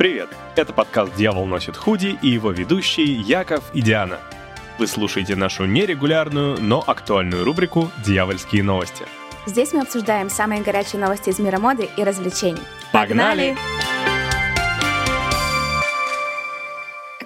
[0.00, 0.30] Привет!
[0.56, 4.18] Это подкаст «Дьявол носит худи» и его ведущие Яков и Диана.
[4.78, 9.04] Вы слушаете нашу нерегулярную, но актуальную рубрику «Дьявольские новости».
[9.44, 12.62] Здесь мы обсуждаем самые горячие новости из мира моды и развлечений.
[12.94, 13.58] Погнали!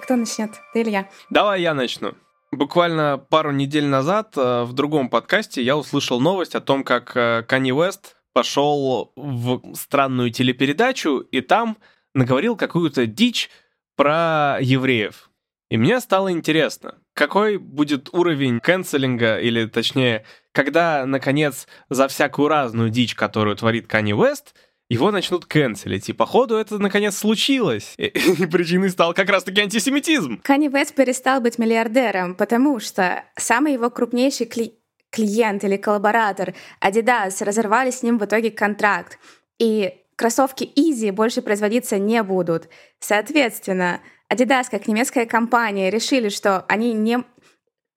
[0.03, 0.51] Кто начнет?
[0.73, 1.09] Ты или я?
[1.29, 2.13] Давай я начну.
[2.51, 7.71] Буквально пару недель назад э, в другом подкасте я услышал новость о том, как Канни
[7.71, 11.77] Уэст пошел в странную телепередачу, и там
[12.15, 13.49] наговорил какую-то дичь
[13.95, 15.29] про евреев.
[15.69, 22.89] И мне стало интересно, какой будет уровень канцелинга, или точнее, когда, наконец, за всякую разную
[22.89, 24.53] дичь, которую творит Канни Уэст,
[24.89, 26.07] его начнут канцелить.
[26.09, 27.95] И походу это наконец случилось.
[27.97, 28.05] И,
[28.43, 30.39] и причиной стал как раз-таки антисемитизм.
[30.43, 34.73] Канни Уэст перестал быть миллиардером, потому что самый его крупнейший кли
[35.11, 39.17] клиент или коллаборатор Adidas разорвали с ним в итоге контракт.
[39.59, 42.69] И кроссовки Easy больше производиться не будут.
[42.99, 47.23] Соответственно, Adidas, как немецкая компания, решили, что они не...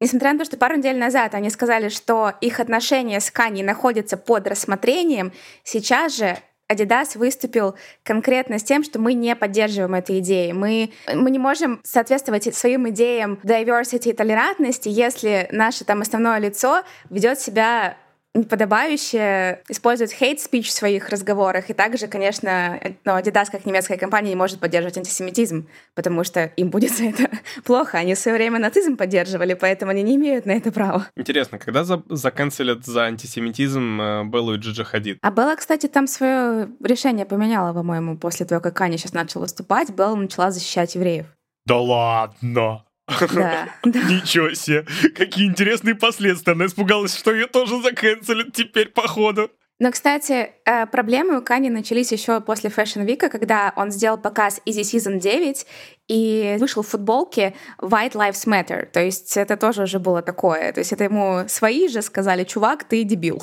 [0.01, 4.17] Несмотря на то, что пару недель назад они сказали, что их отношения с Kanye находятся
[4.17, 5.33] под рассмотрением,
[5.65, 6.39] сейчас же
[6.70, 10.53] Adidas выступил конкретно с тем, что мы не поддерживаем этой идеи.
[10.53, 16.83] Мы, мы не можем соответствовать своим идеям diversity и толерантности, если наше там основное лицо
[17.09, 17.97] ведет себя
[18.34, 21.71] неподобающе используют hate speech в своих разговорах.
[21.71, 26.70] И также, конечно, ну, Adidas, как немецкая компания, не может поддерживать антисемитизм, потому что им
[26.70, 27.31] будет за это
[27.65, 27.98] плохо.
[27.98, 31.07] Они в свое время нацизм поддерживали, поэтому они не имеют на это права.
[31.17, 35.19] Интересно, когда за заканцелят за антисемитизм э, Беллу и Джиджи Хадид?
[35.23, 39.91] А Белла, кстати, там свое решение поменяла, по-моему, после того, как Кани сейчас начал выступать.
[39.91, 41.27] Белла начала защищать евреев.
[41.67, 42.85] Да ладно!
[43.34, 44.84] Да, Ничего себе!
[45.14, 46.53] Какие интересные последствия.
[46.53, 49.51] Она испугалась, что ее тоже заканцелят теперь, походу.
[49.81, 54.61] Но, кстати, э, проблемы у Кани начались еще после Fashion Week, когда он сделал показ
[54.67, 55.67] Easy Season 9
[56.09, 58.86] и вышел в футболке White Lives Matter.
[58.86, 60.73] То есть это тоже уже было такое.
[60.73, 63.40] То есть это ему свои же сказали, чувак, ты дебил.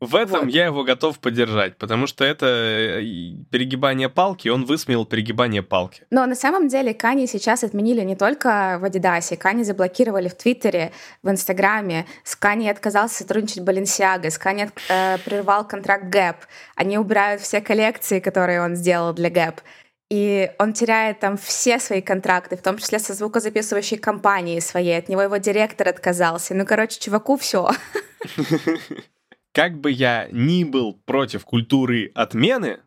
[0.00, 0.50] В этом вот.
[0.50, 3.02] я его готов поддержать, потому что это э,
[3.50, 6.02] перегибание палки, он высмеял перегибание палки.
[6.10, 10.92] Но на самом деле Кани сейчас отменили не только в Адидасе, Кани заблокировали в Твиттере,
[11.24, 16.36] в Инстаграме, с Кани отказался сотрудничать Баленсиаго, с Кани э, прервал контракт Gap,
[16.76, 19.56] они убирают все коллекции, которые он сделал для Gap.
[20.10, 24.96] И он теряет там все свои контракты, в том числе со звукозаписывающей компанией своей.
[24.96, 26.54] От него его директор отказался.
[26.54, 27.68] Ну, короче, чуваку все.
[29.52, 32.80] как бы я ни был против культуры отмены,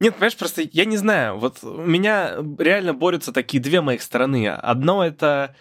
[0.00, 4.48] нет, понимаешь, просто я не знаю, вот у меня реально борются такие две моих стороны.
[4.48, 5.56] Одно это,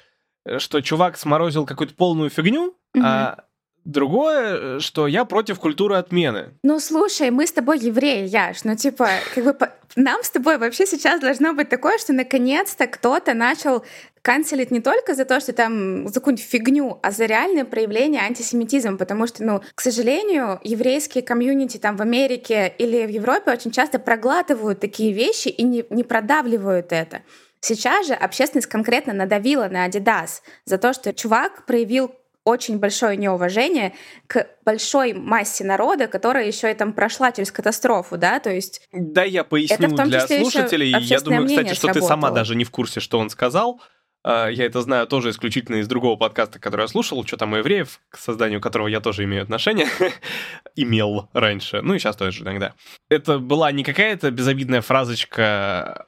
[0.46, 3.02] э, что чувак сморозил какую-то полную фигню, mm-hmm.
[3.04, 3.48] а
[3.88, 6.50] Другое, что я против культуры отмены.
[6.62, 8.66] Ну, слушай, мы с тобой евреи, Яш.
[8.66, 9.58] Ну, типа, как бы
[9.96, 13.86] нам с тобой вообще сейчас должно быть такое, что наконец-то кто-то начал
[14.28, 18.98] канцелить не только за то, что там за какую-нибудь фигню, а за реальное проявление антисемитизма,
[18.98, 24.00] потому что, ну, к сожалению, еврейские комьюнити там в Америке или в Европе очень часто
[24.00, 27.22] проглатывают такие вещи и не, не продавливают это.
[27.62, 32.12] Сейчас же общественность конкретно надавила на Adidas за то, что чувак проявил
[32.44, 33.94] очень большое неуважение
[34.28, 38.82] к большой массе народа, которая еще и там прошла через катастрофу, да, то есть...
[38.92, 40.94] Да, я поясню для слушателей.
[41.00, 43.82] Я думаю, кстати, что ты сама даже не в курсе, что он сказал.
[44.30, 47.56] А, я это знаю тоже исключительно из другого подкаста, который я слушал, что там у
[47.56, 49.88] евреев, к созданию которого я тоже имею отношение,
[50.76, 52.74] имел раньше, ну и сейчас тоже иногда.
[53.08, 56.08] Это была не какая-то безобидная фразочка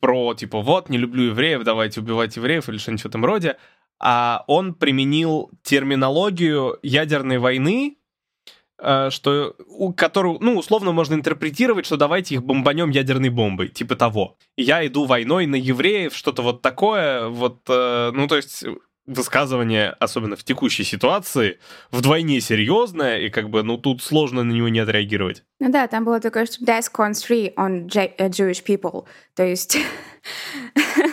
[0.00, 3.56] про, типа, вот, не люблю евреев, давайте убивать евреев или что-нибудь в этом роде,
[3.98, 7.96] а он применил терминологию ядерной войны,
[8.78, 9.54] э, что,
[9.96, 14.36] которую, ну, условно можно интерпретировать, что давайте их бомбанем ядерной бомбой, типа того.
[14.56, 18.64] Я иду войной на евреев, что-то вот такое, вот, э, ну, то есть
[19.08, 21.58] высказывание, особенно в текущей ситуации,
[21.90, 25.44] вдвойне серьезное, и как бы, ну, тут сложно на него не отреагировать.
[25.60, 29.78] Ну да, там было такое, что death con 3 on Jewish people, то есть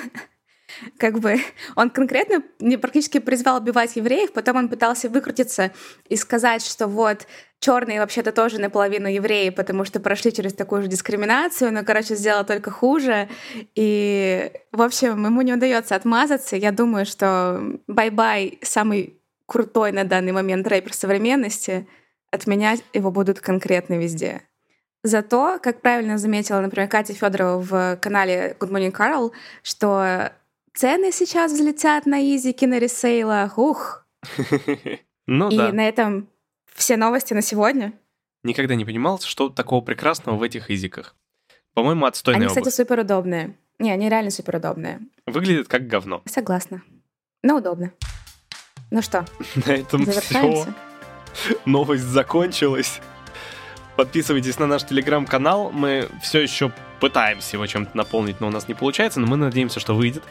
[0.98, 1.39] как бы
[1.75, 5.72] он конкретно не практически призвал убивать евреев, потом он пытался выкрутиться
[6.10, 7.27] и сказать, что вот
[7.60, 12.45] черные вообще-то тоже наполовину евреи, потому что прошли через такую же дискриминацию, но, короче, сделал
[12.45, 13.27] только хуже.
[13.75, 16.56] И, в общем, ему не удается отмазаться.
[16.56, 21.88] Я думаю, что by far самый крутой на данный момент рэпер современности,
[22.31, 24.42] отменять его будут конкретно везде.
[25.04, 29.31] Зато, как правильно заметила, например, Катя Федорова в канале Good Morning Carl,
[29.62, 30.31] что
[30.75, 33.57] цены сейчас взлетят на изи киноресейлах.
[33.57, 34.06] Ух!
[35.27, 35.72] Ну И да.
[35.72, 36.30] на этом
[36.75, 37.94] все новости на сегодня.
[38.44, 41.16] Никогда не понимал, что такого прекрасного в этих изиках.
[41.74, 42.74] По-моему, отстойная Они, кстати, обувь.
[42.75, 43.57] супер удобные.
[43.80, 45.00] Не, они реально супер удобные.
[45.25, 46.22] Выглядят как говно.
[46.25, 46.83] Согласна.
[47.42, 47.92] Но удобно.
[48.92, 49.25] Ну что,
[49.66, 50.68] на этом все.
[51.66, 53.01] Новость закончилась.
[53.95, 55.72] Подписывайтесь на наш телеграм-канал.
[55.72, 59.80] Мы все еще пытаемся его чем-то наполнить, но у нас не получается, но мы надеемся,
[59.80, 60.24] что выйдет.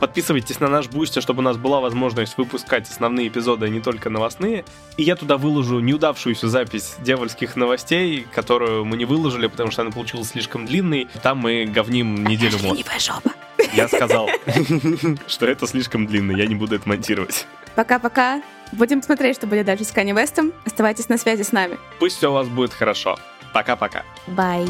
[0.00, 4.10] Подписывайтесь на наш бустер, чтобы у нас была возможность выпускать основные эпизоды, а не только
[4.10, 4.64] новостные.
[4.96, 9.90] И я туда выложу неудавшуюся запись дьявольских новостей, которую мы не выложили, потому что она
[9.90, 11.08] получилась слишком длинной.
[11.22, 12.78] Там мы говним неделю мод.
[12.98, 13.30] жопа.
[13.74, 14.28] Я сказал,
[15.26, 17.46] что это слишком длинно, я не буду это монтировать.
[17.76, 18.42] Пока-пока.
[18.72, 20.52] Будем смотреть, что будет дальше с Канни Вестом.
[20.64, 21.78] Оставайтесь на связи с нами.
[21.98, 23.18] Пусть все у вас будет хорошо.
[23.52, 24.04] Пока-пока.
[24.28, 24.68] Bye.